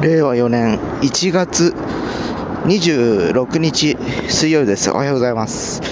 [0.00, 1.74] 令和4年1月
[2.64, 3.98] 26日
[4.30, 4.90] 水曜日です。
[4.90, 5.82] おはようございます。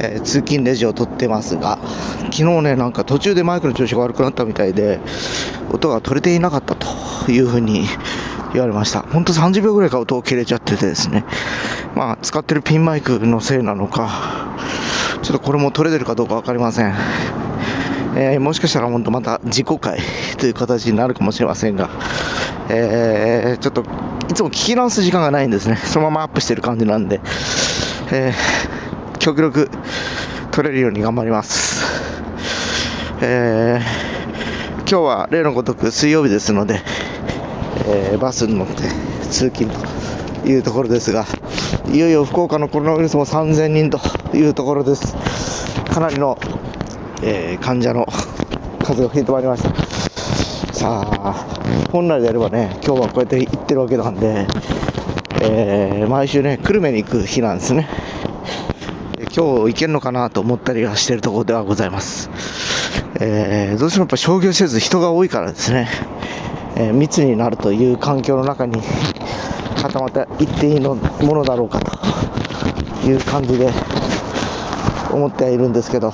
[0.00, 1.78] えー通勤レジを撮ってますが、
[2.32, 4.98] 昨日ね、なんか途中でマイクの調子が悪くなったみたいで、
[5.70, 7.86] 音が取れていなかったというふうに
[8.54, 9.02] 言われました。
[9.02, 11.24] ほんと30秒ぐらいか音を切れちゃっててですね、
[11.94, 14.56] まあ、使ってるピンマイクのせいなのか、
[15.22, 17.43] ちょっとこれも取れてるかどうかわかりません。
[18.16, 19.98] えーもしかしたら本当また自己回
[20.38, 21.90] という形になるかもしれませんが、
[22.68, 23.84] えーちょっと
[24.30, 25.78] いつも聞き直す時間がないんですね。
[25.84, 27.20] そのままアップしてる感じなんで、
[28.10, 29.70] えー極力
[30.50, 31.84] 取れるように頑張ります。
[33.20, 34.14] えー
[34.86, 36.82] 今日は例のごとく水曜日ですので、
[37.88, 38.82] えバスに乗って
[39.30, 39.70] 通勤
[40.42, 41.24] というところですが、
[41.90, 43.98] いよいよ福岡のコロナウイルスも3000人と
[44.36, 45.16] いうところです。
[45.90, 46.38] かなりの
[47.26, 48.06] えー患者の
[48.84, 49.70] 数が増えてまいりました。
[50.74, 51.46] さあ、
[51.90, 54.46] 本来であればね、今日はこうやって行ってるわけなんで、
[55.40, 57.88] えー毎週ね、久留米に行く日なんですね。
[59.36, 62.28] 今日行けるのかなと思ったりはしてるところではございます。
[63.20, 65.88] えーどうしてもやっぱ商業施設人が多いからですね、
[66.76, 68.82] えー密になるという環境の中に
[69.80, 73.70] 固まって行っていいのものだろうかという感じで
[75.10, 76.12] 思ってはいるんですけど、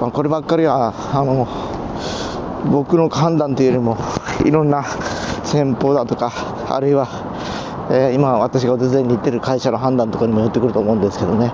[0.00, 1.48] まあ、こればっかりはあの
[2.70, 3.98] 僕の判断というよりも
[4.44, 4.84] いろんな
[5.44, 6.32] 先方だとか
[6.68, 7.08] あるいは、
[7.90, 11.52] えー今私がお手伝いに行ってる会社の判断とかにもよってくると思うんですけどね。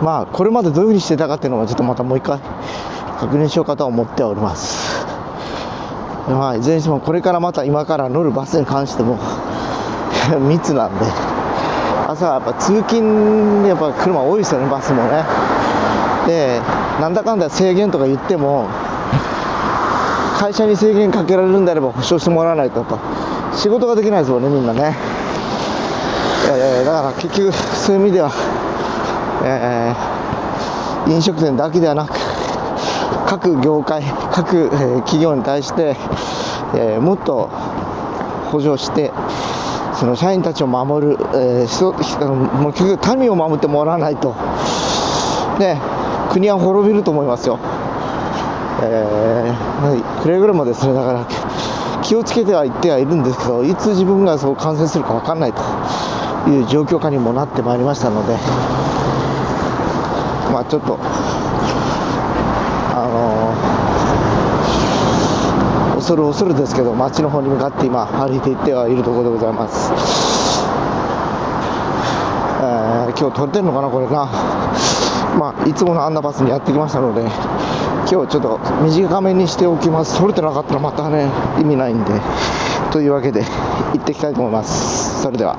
[0.00, 2.40] まあこれまでどういうふうにしてたかっていうのはちょっとまたもう一回
[3.20, 5.06] 確認しようかとは思っております。
[6.28, 9.18] まあいずれにしてもこれからまた今から乗るバスに関しても
[10.48, 11.41] 密なんで。
[12.08, 15.24] 朝はやっぱ通勤でやっぱ車多いですよねバスもね。
[16.26, 16.60] で
[17.00, 18.68] なんだかんだ制限とか言っても
[20.38, 22.98] 会社に制限かけられるんであれば保証してもらわないとやっぱ
[23.56, 24.96] 仕事ができないですもんねみんなね。
[26.44, 28.30] いやいやいやだから結局そういう意味では、
[29.44, 30.22] えー
[31.10, 32.12] 飲食店だけではなく
[33.26, 35.96] 各業界各、え企業に対して、
[36.76, 37.50] えーもっと
[38.52, 39.10] 補助して
[39.94, 44.34] その社員たちを守る、えー人もう結局民を守ってもらわないと。
[45.58, 45.80] ね
[46.30, 47.58] 国は滅びると思いますよ。
[48.82, 51.26] えーくれぐれもですねだから
[52.02, 55.62] 気をつけては言ってはいるんですけどいつ自分がそう感染するか分かんないと
[56.50, 58.34] いう状況下にもなってまいりましたので
[60.52, 60.98] まあちょっと
[62.94, 69.92] あのー恐る恐るですけど街の方に向かって今歩いていってはいるところでございます、
[72.60, 74.26] えー今日撮れてるのかなこれな。
[75.38, 77.28] まあいつものあんなバスにやってきましたので今
[78.06, 80.18] 日ちょっと短めにしておきます。
[80.18, 81.28] 撮れてなかったらまたね
[81.60, 82.12] 意味ないんで。
[82.90, 83.44] というわけで
[83.92, 85.22] 行ってきたいと思います。
[85.22, 85.56] それでは。